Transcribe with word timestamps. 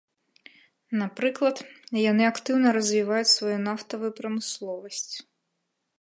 Напрыклад, 1.01 1.57
яны 2.11 2.23
актыўна 2.31 2.67
развіваюць 2.77 3.31
сваю 3.37 3.57
нафтавую 3.67 4.11
прамысловасць. 4.21 5.07